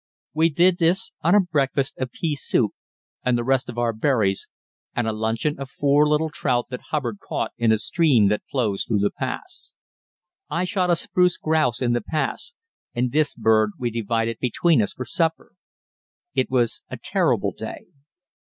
[0.33, 2.71] We did this on a breakfast of pea soup
[3.23, 4.47] and the rest of our berries,
[4.95, 8.83] and a luncheon of four little trout that Hubbard caught in the stream that flows
[8.83, 9.75] through the pass.
[10.49, 12.55] I shot a spruce grouse in the pass,
[12.95, 15.51] and this bird we divided between us for supper.
[16.33, 17.85] It was a terrible day.